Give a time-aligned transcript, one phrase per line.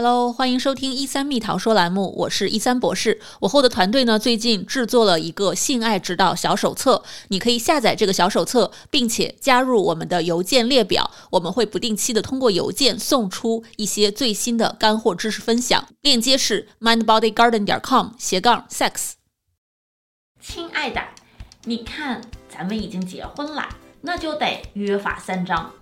[0.00, 3.20] Hello，欢迎收听一三蜜桃说栏目，我是一三博士。
[3.40, 15.88] 我后的团队呢，最近制作了一个性爱指导小手册，你可以下载这个小手册，并且加入我们的邮件列表，我们会不定期的通过邮件送出一些最新的干货知识分享。
[16.02, 19.14] 链接是 mindbodygarden 点 com 斜杠 sex。
[20.40, 21.02] 亲爱的，
[21.64, 23.68] 你看咱们已经结婚了，
[24.02, 25.72] 那就得约法三章。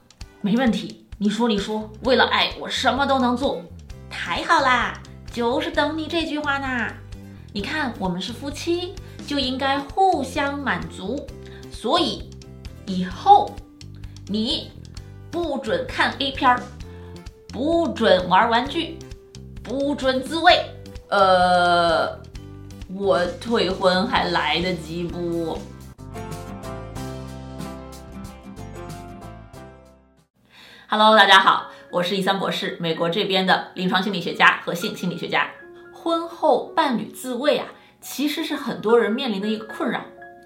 [0.41, 3.63] 没问题，你说你说，为了爱，我什么都能做。
[4.11, 5.01] 太好啦，
[5.33, 6.93] 就是等你这句话呢。
[7.53, 8.95] 你看，我们是夫妻，
[9.27, 11.27] 就应该互相满足。
[11.73, 12.29] 所以
[12.87, 13.55] 以后
[14.27, 14.71] 你
[15.31, 16.63] 不准看 A 片儿，
[17.49, 18.99] 不准玩玩具，
[19.63, 20.65] 不准自慰。
[21.09, 22.19] 呃，
[22.89, 25.59] 我退婚还来得及不
[30.89, 31.71] ？Hello，大家好。
[31.91, 35.49] 我是一三博士，美国这边的临床心理学家和性心理学家。
[35.93, 37.67] 婚后伴侣自慰啊，
[38.01, 40.01] 其实是很多人面临的一个困扰。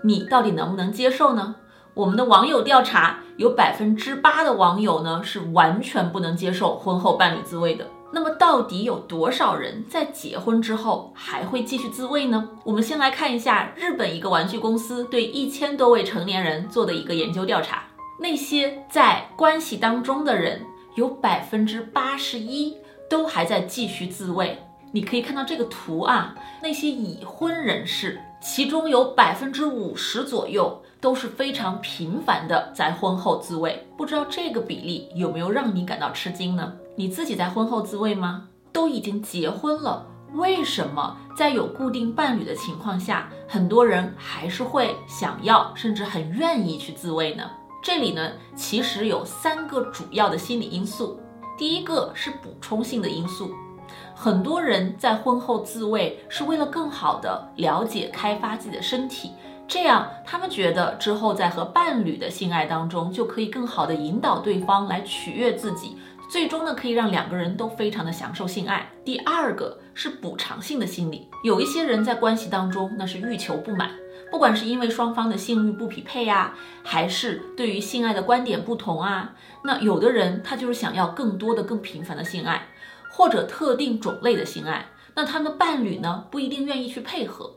[0.05, 1.57] 你到底能不能接受呢？
[1.95, 7.87] 我们的网友调查，有百分之八的网友呢是完全不能接受婚后伴侣自慰的。
[8.13, 12.49] 那么到底有多少人在结婚之后还会继续自慰呢？
[12.65, 17.85] 我们先来看一下日本一个玩具公司对一千多位成年人做的一个研究调查，
[18.19, 20.67] 那些在关系当中的人。
[20.97, 22.77] 有百分之八十一
[23.09, 24.59] 都还在继续自慰。
[24.93, 33.87] 你可以看到这个图啊，那些已婚人士，其中有百分之五十左右都是非常频繁的在婚后自慰。
[33.97, 36.73] 不知道这个比例有没有让你感到吃惊呢？
[36.97, 38.49] 你自己在婚后自慰吗？
[38.73, 40.05] 都已经结婚了，
[40.35, 47.49] 为什么在有固定伴侣的情况下，很多人还是会想要，甚至很愿意去自慰呢？
[47.83, 51.19] 这里呢，其实有三个主要的心理因素。
[51.57, 53.51] 第一个是补充性的因素，
[54.15, 59.33] 很多人在婚后自慰是为了更好的了解、开发自己的身体，
[59.67, 65.97] 这样他们觉得之后在和伴侣的性爱当中就可以更好的引导对方来取悦自己，
[66.31, 68.89] 最终呢可以让两个人都非常的享受性爱。
[69.05, 73.91] 第二个是补偿性的心理，有一些人在关系当中那是欲求不满。
[74.31, 76.55] 不管是因为双方的性欲不匹配呀，
[76.85, 82.69] 还是对于性爱的观点不同啊，那有的人他就是想要更多的、更频繁的性爱，
[83.11, 84.87] 或者特定种类的性爱，
[85.17, 87.53] 那他们的伴侣呢不一定愿意去配合。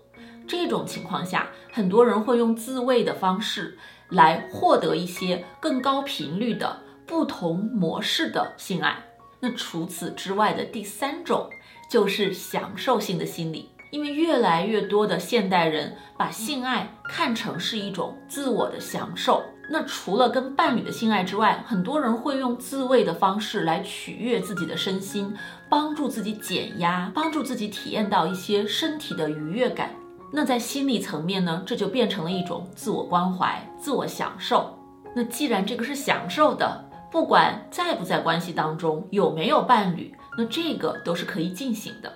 [0.48, 3.78] 这种情况下，很多人会用自慰的方式
[4.10, 8.96] 来获得一些更高频率的不同模式的性爱。
[9.40, 11.50] 那除此之外的第三种
[11.90, 13.70] 就是享受性的心理。
[13.92, 25.32] 因为越来越多的现代人把性爱看成是一种自我的享受，那除了跟伴侣的性爱之外，很多人会用自慰的方式来取悦自己的身心，
[25.70, 29.92] 帮助自己减压，帮助自己体验到一些身体的愉悦感。
[30.32, 34.76] 那在心理层面呢，这就变成了一种自我关怀、自我享受。
[35.16, 42.12] 那既然这个是享受的，不管在不在关系当中，有没有伴侣，那这个都是可以进行的。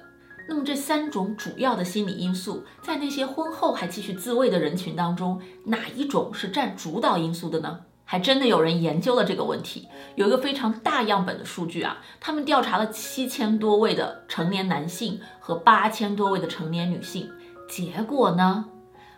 [0.50, 7.82] 那么这三种主要的心理因素，在那些婚后还继续自慰的人群当中，哪一种是占主导因素的呢？
[8.06, 17.30] 还真的有人研究了这个问题，有一个非常大样本的数据啊，他们调查了七千多位的成年男性和八千多位的成年女性，
[17.70, 18.66] 结果呢，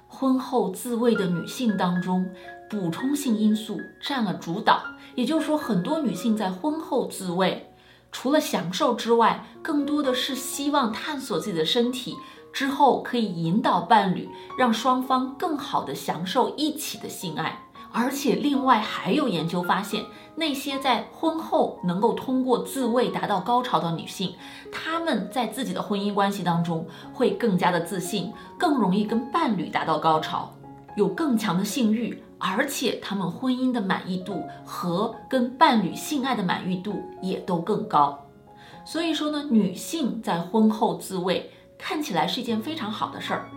[0.08, 2.30] 婚后自慰的女性当中，
[2.70, 4.84] 补充性因素占了主导，
[5.20, 7.70] 也就是说，很多女性在婚后自慰。
[8.10, 12.16] 除了享受之外，更多的是希望探索自己的身体
[12.54, 17.60] 之后，可以引导伴侣，让双方更好的享受一起的性爱。
[17.92, 24.34] 而且，另外还有研究发现，那些在婚后能够通过自慰达到高潮的女性，
[24.72, 30.54] 她们在自己的婚姻关系当中会更加的自信，更容易跟伴侣达到高潮，
[30.96, 32.24] 有更强的性欲。
[32.40, 38.18] 而且他们婚姻的满意度和跟伴侣性爱的满意度也都更高，
[38.86, 43.50] 所以说呢，女性在婚后自慰看起来是一件非常好的事儿。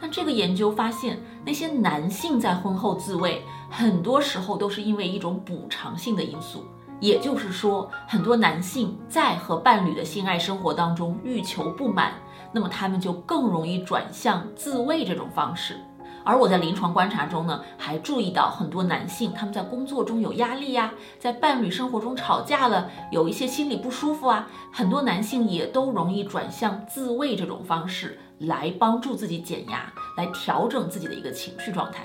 [0.00, 3.40] 但这个研究发现，那些男性在婚后自慰，
[3.70, 6.64] 很多时候都是因为一种补偿性的因素，
[6.98, 12.14] 也就是说，很多男性在和伴侣的性爱生活当中欲求不满，
[12.50, 15.78] 那么他们就更容易转向自慰这种方式。
[16.24, 32.04] 而我在临床观察中呢，还注意到很多男性他们在工作中有压力呀，在伴侣生活中吵架了，有一些心理不舒服啊，很多男性也都容易转向自慰这种方式来帮助自己减压，来调整自己的一个情绪状态。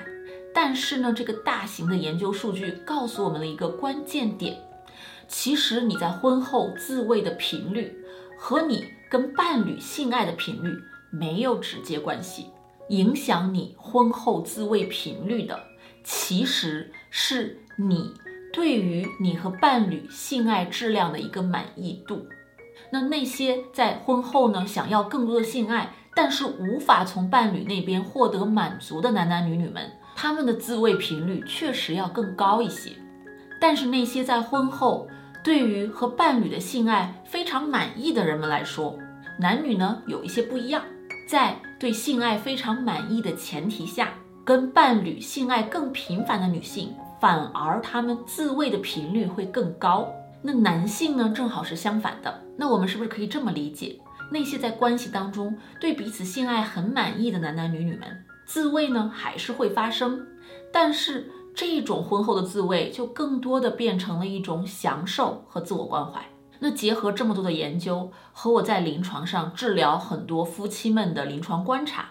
[0.53, 4.57] 但是呢，这个大型的研究数据告诉我们了一个关键点，
[5.27, 7.95] 其实你在婚后自慰的频率
[8.39, 10.75] 和你跟伴侣性爱的频率
[11.11, 12.47] 没有直接关系。
[12.89, 15.59] 影响你婚后自慰频率的，
[16.03, 18.13] 其实是你
[18.53, 22.25] 对于你和伴侣性爱质量的一个满意度。
[22.91, 32.91] 那那些在婚后呢，想要更多的性爱，但是无法从伴侣那边获得满足的男男女女们，他们的自慰频率确实要更高一些。
[33.59, 35.07] 但是那些在婚后
[35.43, 38.97] 对于和伴侣的性爱非常满意的人们来说，
[39.37, 40.81] 男女呢有一些不一样。
[41.27, 44.13] 在对性爱非常满意的前提下，
[44.45, 50.07] 跟伴侣性爱更频繁的女性，反而她们自慰的频率会更高。
[50.41, 52.41] 那男性呢，正好是相反的。
[52.55, 53.99] 那我们是不是可以这么理解？
[54.31, 58.07] 那些在关系当中对彼此性爱很满意的男男女女们，
[58.45, 60.25] 自慰呢还是会发生，
[60.71, 66.25] 但是这种婚后的自慰就更多的变成了一种享受和自我关怀。
[66.59, 72.09] 那结合这么多的研究和我在临床上治疗很多夫妻们的临床观察，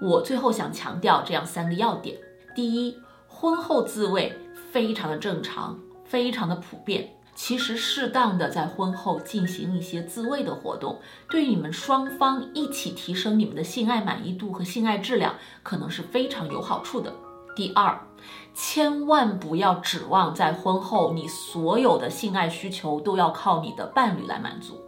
[0.00, 2.18] 我最后想强调这样三个要点：
[2.54, 2.96] 第一，
[3.28, 4.38] 婚后自慰
[4.72, 7.10] 非常的正常，非常的普遍。
[7.36, 15.34] 其实适当的在婚后进行一些自慰的活动，对你们双方一起提升你们的性爱满意度和性爱质量，
[15.64, 17.12] 可能是非常有好处的。
[17.54, 17.98] 第二，
[18.52, 24.80] 千万不要指望在婚后你所有的性爱需求都要靠你的伴侣来满足。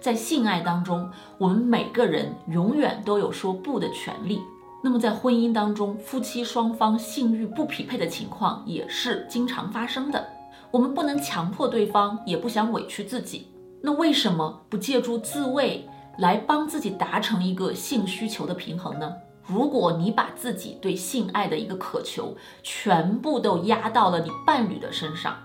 [0.00, 1.08] 在性爱当中，
[1.38, 4.42] 我们每个人永远都有说不的权利。
[4.82, 10.26] 那么在婚姻当中，夫妻双方性欲不匹配的情况也是经常发生的。
[10.70, 13.46] 我们不能强迫对方，也不想委屈自己。
[13.82, 15.86] 那为什么不借助自慰
[16.18, 19.12] 来帮自己达成一个性需求的平衡呢？
[19.52, 25.36] 如果你把自己对性爱的一个渴求全部都压到了你伴侣的身上，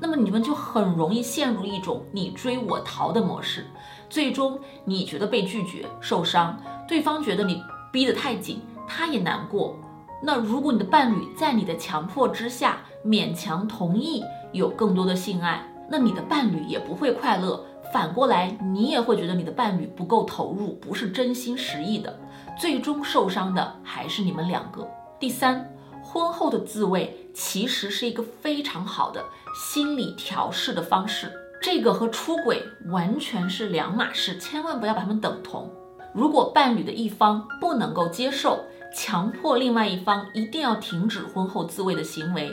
[0.00, 3.66] 那么你们就很容易陷入一种你追我逃的模式，
[4.10, 7.62] 最终你觉得被拒绝受伤，对方觉得你
[7.92, 9.76] 逼得太紧，他也难过。
[10.20, 14.22] 那如果你的伴侣在你的强迫之下勉强同意
[14.52, 22.18] 有更多的性爱，那你的伴侣也不会快乐，反过来你也会觉得你的伴侣不够投入，不是真心实意的。
[22.58, 24.88] 最终受伤的还是你们两个。
[25.20, 25.70] 第三，
[26.02, 29.22] 婚后的自慰其实是一个非常好的
[29.54, 31.30] 心理调试的方式，
[31.60, 35.70] 这个和出轨完全是两码事，千万不要把它们等同。
[36.14, 42.50] 如果伴侣的一方不能够接受，强迫另外一方一定要停止婚后自慰的行为，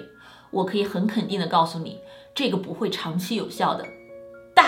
[0.52, 2.00] 我可以很肯定的告诉你，
[2.34, 3.86] 这个不会长期有效的，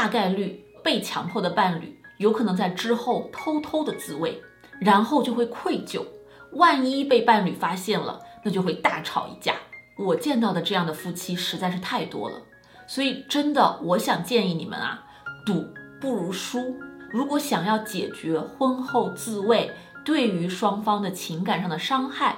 [0.02, 4.42] 大概率被强迫的伴侣有可能在之后偷偷的自慰。
[4.80, 6.04] 然后就会愧疚，
[6.54, 9.54] 万一被伴侣发现了，那就会大吵一架。
[9.96, 12.42] 我见到的这样的夫妻实在是太多了，
[12.88, 15.04] 所以真的，我想建议你们啊，
[15.46, 15.68] 赌
[16.02, 16.76] 不如输。
[17.12, 19.70] 如果想要解决婚后自慰
[20.04, 22.38] 对于双方的情感上的伤害，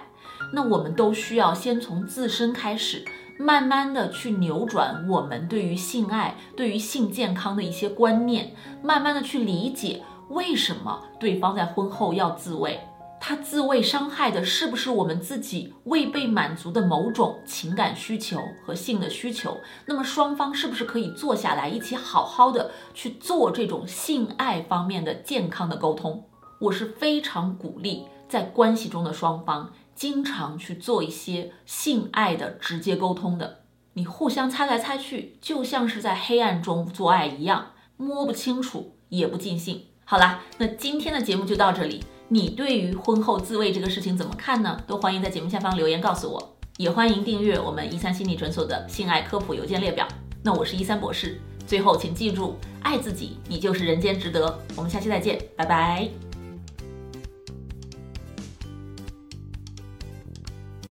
[0.54, 3.06] 那我们都需要先从自身开始，
[3.44, 10.01] 慢慢的去扭转我们对于性爱、对于性健康的一些观念，慢慢的去理解。
[10.30, 12.80] 为什么对方在婚后要自慰？
[13.19, 19.57] 他自慰伤害的是不是我们自己未被满足的某种情感需求和性的需求？
[19.86, 26.24] 那么双方是不是可以坐下来一起好好的去做这种性爱方面的健康的沟通？
[26.62, 33.62] 我是非常鼓励在关系中的双方经常去做一些性爱的直接沟通的。
[33.94, 39.84] 你互相猜来猜去，就像是在黑暗中做爱一样，摸不清楚也不尽兴。
[40.06, 42.04] 好啦，那今天的节目就到这里。
[42.30, 44.82] 你对于婚后自慰这个事情怎么看呢？
[44.88, 50.08] 都欢迎在节目下方留言告诉我，也欢迎订阅我们一三心理诊所的性爱科普邮件列表。
[50.42, 54.60] 那我是一三博士，最后请记住，爱自己，你就是人间值得。
[54.76, 56.23] 我们下期再见，拜拜。